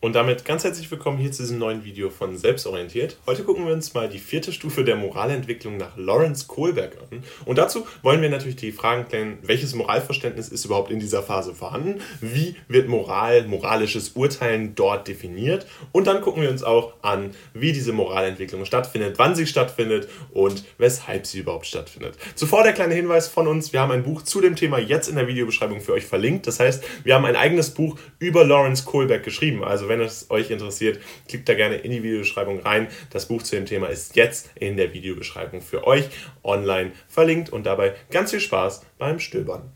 [0.00, 3.16] Und damit ganz herzlich willkommen hier zu diesem neuen Video von Selbstorientiert.
[3.26, 7.24] Heute gucken wir uns mal die vierte Stufe der Moralentwicklung nach Lawrence Kohlberg an.
[7.46, 11.52] Und dazu wollen wir natürlich die Fragen klären, welches Moralverständnis ist überhaupt in dieser Phase
[11.52, 12.00] vorhanden?
[12.20, 15.66] Wie wird Moral, moralisches Urteilen dort definiert?
[15.90, 20.62] Und dann gucken wir uns auch an, wie diese Moralentwicklung stattfindet, wann sie stattfindet und
[20.78, 22.14] weshalb sie überhaupt stattfindet.
[22.36, 25.16] Zuvor der kleine Hinweis von uns, wir haben ein Buch zu dem Thema jetzt in
[25.16, 26.46] der Videobeschreibung für euch verlinkt.
[26.46, 29.64] Das heißt, wir haben ein eigenes Buch über Lawrence Kohlberg geschrieben.
[29.64, 32.88] Also wenn es euch interessiert, klickt da gerne in die Videobeschreibung rein.
[33.10, 36.08] Das Buch zu dem Thema ist jetzt in der Videobeschreibung für euch
[36.42, 39.72] online verlinkt und dabei ganz viel Spaß beim Stöbern.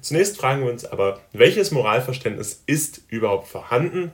[0.00, 4.10] Zunächst fragen wir uns aber, welches Moralverständnis ist überhaupt vorhanden?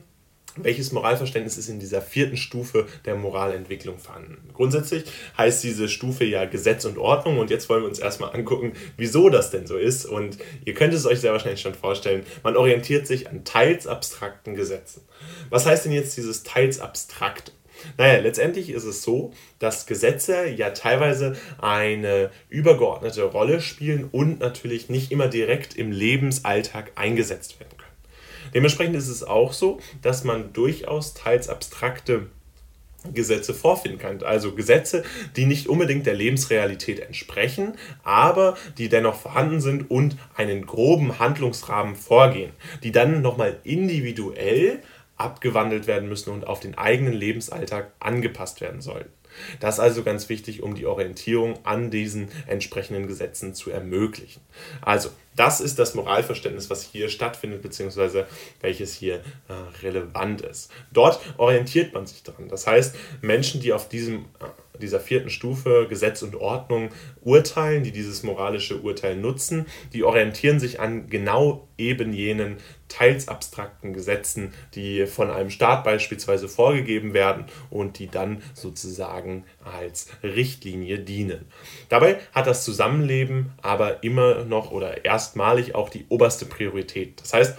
[0.63, 4.39] Welches Moralverständnis ist in dieser vierten Stufe der Moralentwicklung vorhanden.
[4.55, 5.05] Grundsätzlich
[5.37, 9.29] heißt diese Stufe ja Gesetz und Ordnung und jetzt wollen wir uns erstmal angucken, wieso
[9.29, 13.07] das denn so ist und ihr könnt es euch sehr wahrscheinlich schon vorstellen, man orientiert
[13.07, 15.03] sich an teils abstrakten Gesetzen.
[15.51, 17.53] Was heißt denn jetzt dieses teils abstrakt?
[17.97, 24.89] Naja, letztendlich ist es so, dass Gesetze ja teilweise eine übergeordnete Rolle spielen und natürlich
[24.89, 27.78] nicht immer direkt im Lebensalltag eingesetzt werden.
[28.55, 32.27] Dementsprechend ist es auch so, dass man durchaus teils abstrakte
[33.15, 34.23] Gesetze vorfinden kann.
[34.23, 35.05] Also Gesetze,
[35.37, 41.95] die nicht unbedingt der Lebensrealität entsprechen, aber die dennoch vorhanden sind und einen groben Handlungsrahmen
[41.95, 44.83] vorgehen, die dann nochmal individuell
[45.17, 49.07] abgewandelt werden müssen und auf den eigenen Lebensalltag angepasst werden sollen.
[49.61, 54.41] Das ist also ganz wichtig, um die Orientierung an diesen entsprechenden Gesetzen zu ermöglichen.
[54.81, 58.27] Also, das ist das Moralverständnis, was hier stattfindet, beziehungsweise
[58.61, 59.17] welches hier
[59.49, 60.73] äh, relevant ist.
[60.93, 62.49] Dort orientiert man sich dran.
[62.49, 64.47] Das heißt, Menschen, die auf diesem äh,
[64.81, 66.91] dieser vierten Stufe Gesetz und Ordnung
[67.23, 72.57] urteilen, die dieses moralische Urteil nutzen, die orientieren sich an genau eben jenen
[72.89, 79.28] teils abstrakten Gesetzen, die von einem Staat beispielsweise vorgegeben werden und die dann sozusagen
[79.65, 81.47] als Richtlinie dienen.
[81.89, 87.21] Dabei hat das Zusammenleben aber immer noch oder erstmalig auch die oberste Priorität.
[87.21, 87.57] Das heißt,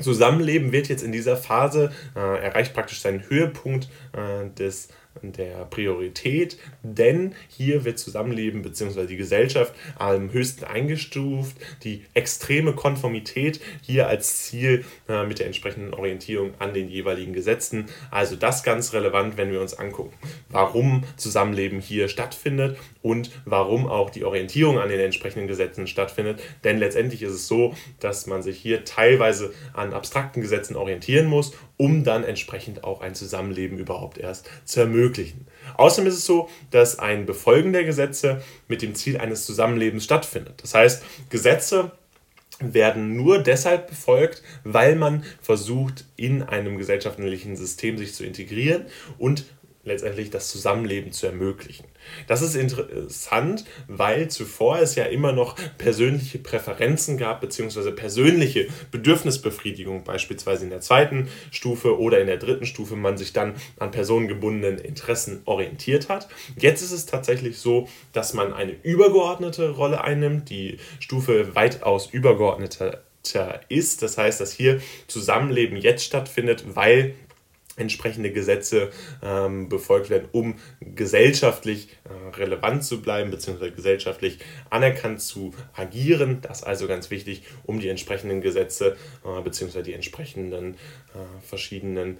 [0.00, 4.88] Zusammenleben wird jetzt in dieser Phase, äh, erreicht praktisch seinen Höhepunkt äh, des
[5.22, 9.06] der Priorität, denn hier wird Zusammenleben bzw.
[9.06, 11.56] die Gesellschaft am höchsten eingestuft.
[11.82, 17.86] Die extreme Konformität hier als Ziel äh, mit der entsprechenden Orientierung an den jeweiligen Gesetzen.
[18.10, 20.16] Also das ganz relevant, wenn wir uns angucken,
[20.48, 26.40] warum Zusammenleben hier stattfindet und warum auch die Orientierung an den entsprechenden Gesetzen stattfindet.
[26.64, 31.52] Denn letztendlich ist es so, dass man sich hier teilweise an abstrakten Gesetzen orientieren muss,
[31.76, 34.99] um dann entsprechend auch ein Zusammenleben überhaupt erst zu ermöglichen.
[35.76, 40.62] Außerdem ist es so, dass ein Befolgen der Gesetze mit dem Ziel eines Zusammenlebens stattfindet.
[40.62, 41.92] Das heißt, Gesetze
[42.60, 48.84] werden nur deshalb befolgt, weil man versucht, in einem gesellschaftlichen System sich zu integrieren
[49.18, 49.46] und
[49.90, 51.84] letztendlich das Zusammenleben zu ermöglichen.
[52.26, 60.04] Das ist interessant, weil zuvor es ja immer noch persönliche Präferenzen gab, beziehungsweise persönliche Bedürfnisbefriedigung,
[60.04, 64.78] beispielsweise in der zweiten Stufe oder in der dritten Stufe, man sich dann an personengebundenen
[64.78, 66.28] Interessen orientiert hat.
[66.56, 73.02] Jetzt ist es tatsächlich so, dass man eine übergeordnete Rolle einnimmt, die Stufe weitaus übergeordneter
[73.68, 74.02] ist.
[74.02, 77.14] Das heißt, dass hier Zusammenleben jetzt stattfindet, weil
[77.80, 78.90] entsprechende Gesetze
[79.22, 86.38] ähm, befolgt werden, um gesellschaftlich äh, relevant zu bleiben, beziehungsweise gesellschaftlich anerkannt zu agieren.
[86.42, 92.18] Das ist also ganz wichtig, um die entsprechenden Gesetze äh, beziehungsweise die entsprechenden äh, verschiedenen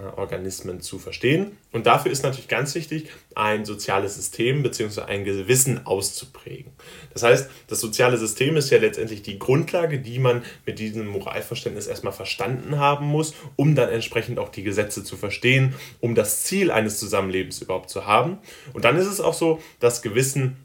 [0.00, 1.56] Zusammenlebeorganismen zu verstehen.
[1.72, 6.72] Und dafür ist natürlich ganz wichtig, ein soziales System beziehungsweise ein Gewissen auszuprägen.
[7.12, 11.86] Das heißt, das soziale System ist ja letztendlich die Grundlage, die man mit diesem Moralverständnis
[11.86, 16.70] erstmal verstanden haben muss, um dann entsprechend auch die Gesetze zu verstehen, um das Ziel
[16.70, 18.38] eines Zusammenlebens überhaupt zu haben.
[18.72, 20.56] Und dann ist es auch so, dass Gewissen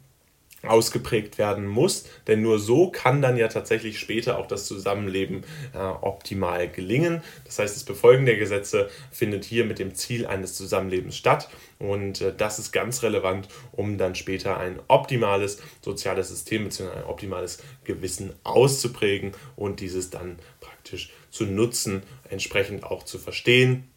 [0.67, 5.43] ausgeprägt werden muss, denn nur so kann dann ja tatsächlich später auch das Zusammenleben
[5.73, 7.21] äh, optimal gelingen.
[7.45, 12.21] Das heißt, das Befolgen der Gesetze findet hier mit dem Ziel eines Zusammenlebens statt und
[12.21, 16.97] äh, das ist ganz relevant, um dann später ein optimales soziales System bzw.
[16.99, 23.89] ein optimales Gewissen auszuprägen und dieses dann praktisch zu nutzen, entsprechend auch zu verstehen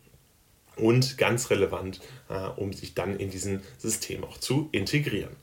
[0.76, 5.37] und ganz relevant, äh, um sich dann in diesem System auch zu integrieren.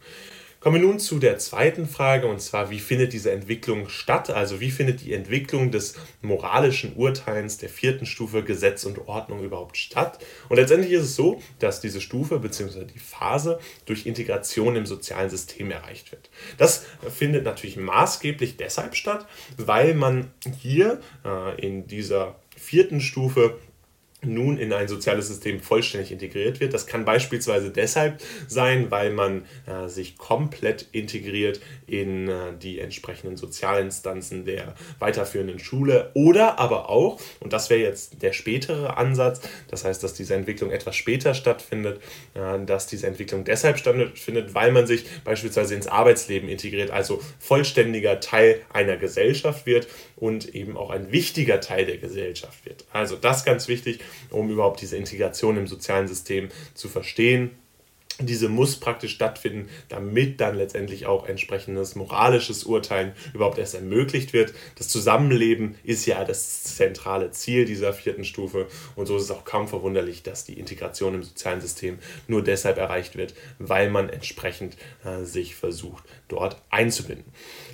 [0.66, 4.32] Kommen wir nun zu der zweiten Frage und zwar, wie findet diese Entwicklung statt?
[4.32, 9.78] Also wie findet die Entwicklung des moralischen Urteils der vierten Stufe Gesetz und Ordnung überhaupt
[9.78, 10.18] statt?
[10.50, 12.86] Und letztendlich ist es so, dass diese Stufe bzw.
[12.86, 16.32] die Phase durch Integration im sozialen System erreicht wird.
[16.58, 16.84] Das
[17.16, 19.28] findet natürlich maßgeblich deshalb statt,
[19.58, 20.32] weil man
[20.64, 23.60] hier äh, in dieser vierten Stufe
[24.26, 26.74] nun in ein soziales System vollständig integriert wird.
[26.74, 33.38] Das kann beispielsweise deshalb sein, weil man äh, sich komplett integriert in äh, die entsprechenden
[33.38, 39.86] Sozialinstanzen der weiterführenden Schule oder aber auch, und das wäre jetzt der spätere Ansatz, das
[39.86, 42.00] heißt, dass diese Entwicklung etwas später stattfindet,
[42.34, 48.20] äh, dass diese Entwicklung deshalb stattfindet, weil man sich beispielsweise ins Arbeitsleben integriert, also vollständiger
[48.20, 52.86] Teil einer Gesellschaft wird und eben auch ein wichtiger Teil der Gesellschaft wird.
[52.92, 54.00] Also das ganz wichtig
[54.32, 57.52] um überhaupt diese Integration im sozialen System zu verstehen
[58.20, 64.54] diese muss praktisch stattfinden, damit dann letztendlich auch entsprechendes moralisches Urteilen überhaupt erst ermöglicht wird.
[64.78, 69.44] Das Zusammenleben ist ja das zentrale Ziel dieser vierten Stufe und so ist es auch
[69.44, 74.78] kaum verwunderlich, dass die Integration im sozialen System nur deshalb erreicht wird, weil man entsprechend
[75.04, 77.26] äh, sich versucht, dort einzubinden.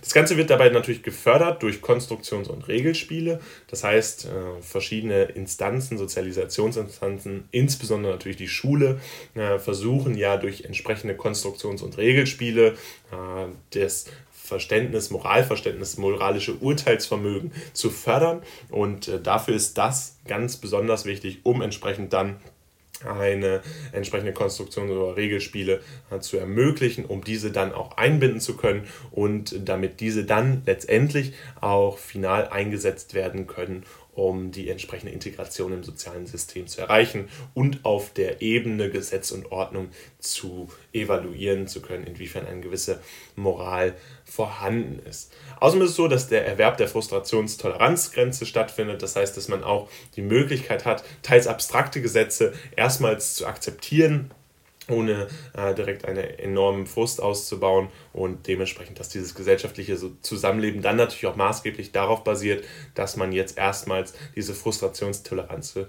[0.01, 5.97] Das Ganze wird dabei natürlich gefördert durch Konstruktions- und Regelspiele, das heißt äh, verschiedene Instanzen,
[5.97, 8.99] Sozialisationsinstanzen, insbesondere natürlich die Schule,
[9.35, 12.75] äh, versuchen ja durch entsprechende Konstruktions- und Regelspiele äh,
[13.71, 18.41] das Verständnis, Moralverständnis, moralische Urteilsvermögen zu fördern.
[18.69, 22.37] Und äh, dafür ist das ganz besonders wichtig, um entsprechend dann
[23.05, 23.61] eine
[23.91, 29.55] entsprechende Konstruktion oder Regelspiele äh, zu ermöglichen, um diese dann auch einbinden zu können und
[29.67, 36.25] damit diese dann letztendlich auch final eingesetzt werden können, um die entsprechende Integration im sozialen
[36.25, 42.45] System zu erreichen und auf der Ebene Gesetz und Ordnung zu evaluieren zu können, inwiefern
[42.45, 42.99] eine gewisse
[43.35, 45.33] Moral vorhanden ist.
[45.59, 49.01] Außerdem ist es so, dass der Erwerb der Frustrationstoleranzgrenze stattfindet.
[49.01, 54.31] Das heißt, dass man auch die Möglichkeit hat, teils abstrakte Gesetze erstmals zu akzeptieren
[54.89, 61.27] ohne äh, direkt einen enormen Frust auszubauen und dementsprechend, dass dieses gesellschaftliche Zusammenleben dann natürlich
[61.27, 65.87] auch maßgeblich darauf basiert, dass man jetzt erstmals diese Frustrationstoleranzgrenze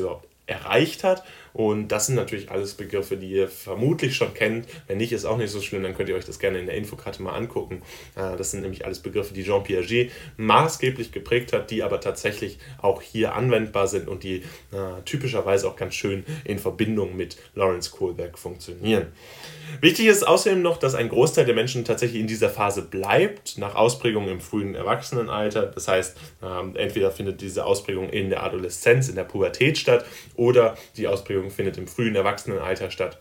[0.00, 1.24] überhaupt erreicht hat.
[1.52, 4.66] Und das sind natürlich alles Begriffe, die ihr vermutlich schon kennt.
[4.86, 6.76] Wenn nicht, ist auch nicht so schlimm, dann könnt ihr euch das gerne in der
[6.76, 7.82] Infokarte mal angucken.
[8.16, 12.58] Äh, das sind nämlich alles Begriffe, die Jean Piaget maßgeblich geprägt hat, die aber tatsächlich
[12.80, 14.36] auch hier anwendbar sind und die
[14.72, 19.06] äh, typischerweise auch ganz schön in Verbindung mit Lawrence Kohlberg funktionieren.
[19.80, 23.74] Wichtig ist außerdem noch, dass ein Großteil der Menschen tatsächlich in dieser Phase bleibt, nach
[23.74, 25.66] Ausprägung im frühen Erwachsenenalter.
[25.66, 30.04] Das heißt, ähm, entweder findet diese Ausprägung in der Adoleszenz, in der Pubertät statt
[30.36, 33.18] oder die Ausprägung findet im frühen Erwachsenenalter statt.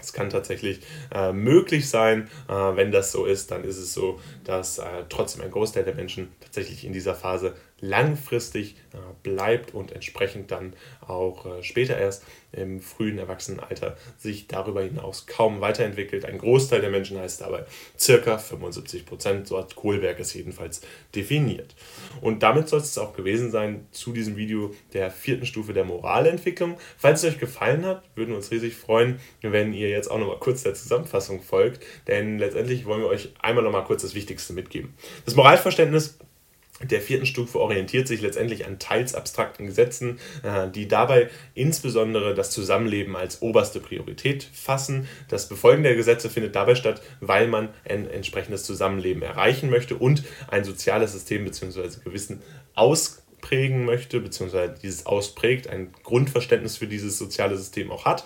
[0.00, 0.80] Es kann tatsächlich
[1.12, 2.28] äh, möglich sein.
[2.48, 5.94] Äh, wenn das so ist, dann ist es so, dass äh, trotzdem ein Großteil der
[5.94, 10.74] Menschen tatsächlich in dieser Phase langfristig äh, bleibt und entsprechend dann
[11.06, 16.24] auch äh, später erst im frühen Erwachsenenalter sich darüber hinaus kaum weiterentwickelt.
[16.24, 17.66] Ein Großteil der Menschen heißt dabei
[17.98, 20.80] circa 75 Prozent, so hat Kohlberg es jedenfalls
[21.14, 21.74] definiert.
[22.22, 26.78] Und damit soll es auch gewesen sein zu diesem Video der vierten Stufe der Moralentwicklung.
[26.96, 30.38] Falls es euch gefallen hat, würden wir uns riesig freuen, wenn ihr jetzt auch nochmal
[30.38, 34.94] kurz der Zusammenfassung folgt, denn letztendlich wollen wir euch einmal nochmal kurz das Wichtigste mitgeben.
[35.26, 36.18] Das Moralverständnis
[36.82, 42.50] der vierten Stufe orientiert sich letztendlich an teils abstrakten Gesetzen, äh, die dabei insbesondere das
[42.50, 45.08] Zusammenleben als oberste Priorität fassen.
[45.28, 50.22] Das Befolgen der Gesetze findet dabei statt, weil man ein entsprechendes Zusammenleben erreichen möchte und
[50.48, 51.88] ein soziales System bzw.
[52.04, 52.42] Gewissen
[52.74, 54.68] ausprägen möchte, bzw.
[54.82, 58.24] dieses ausprägt, ein Grundverständnis für dieses soziale System auch hat.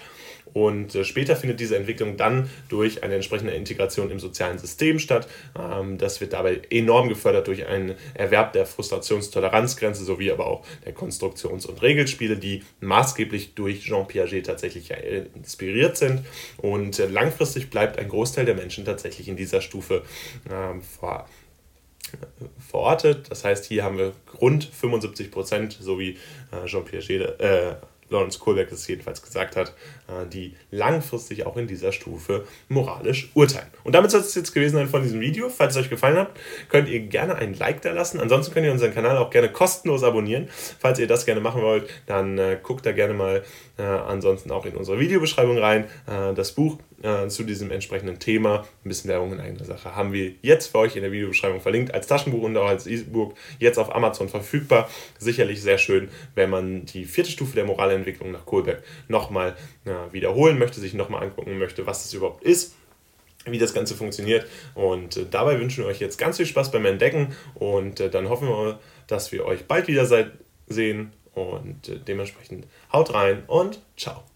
[0.52, 5.28] Und äh, später findet diese Entwicklung dann durch eine entsprechende Integration im sozialen System statt.
[5.58, 10.92] Ähm, das wird dabei enorm gefördert durch einen Erwerb der Frustrationstoleranzgrenze sowie aber auch der
[10.92, 14.92] Konstruktions- und Regelspiele, die maßgeblich durch Jean Piaget tatsächlich
[15.34, 16.22] inspiriert sind.
[16.58, 20.02] Und äh, langfristig bleibt ein Großteil der Menschen tatsächlich in dieser Stufe
[20.50, 21.26] ähm, vor
[22.58, 23.30] verortet.
[23.30, 26.18] Das heißt, hier haben wir rund 75 Prozent, so wie
[26.52, 27.74] äh, Jean Piaget, äh,
[28.10, 29.74] Lawrence Kohlberg es jedenfalls gesagt hat,
[30.08, 33.68] äh, die langfristig auch in dieser Stufe moralisch urteilen.
[33.84, 35.48] Und damit soll es jetzt gewesen sein von diesem Video.
[35.48, 36.30] Falls es euch gefallen hat,
[36.68, 38.20] könnt ihr gerne ein Like da lassen.
[38.20, 40.48] Ansonsten könnt ihr unseren Kanal auch gerne kostenlos abonnieren.
[40.78, 43.42] Falls ihr das gerne machen wollt, dann äh, guckt da gerne mal
[43.78, 45.86] äh, ansonsten auch in unsere Videobeschreibung rein.
[46.34, 50.32] Das Buch äh, zu diesem entsprechenden Thema, ein bisschen Werbung in eigener Sache, haben wir
[50.42, 53.94] jetzt für euch in der Videobeschreibung verlinkt, als Taschenbuch und auch als E-Book jetzt auf
[53.94, 54.88] Amazon verfügbar.
[55.18, 60.58] Sicherlich sehr schön, wenn man die vierte Stufe der Moralentwicklung nach Kohlberg nochmal äh, wiederholen
[60.58, 62.74] möchte, sich nochmal angucken möchte, was es überhaupt ist
[63.46, 64.46] wie das Ganze funktioniert.
[64.74, 68.28] Und äh, dabei wünschen wir euch jetzt ganz viel Spaß beim Entdecken und äh, dann
[68.28, 70.06] hoffen wir, dass wir euch bald wieder
[70.66, 74.29] sehen und äh, dementsprechend haut rein und ciao.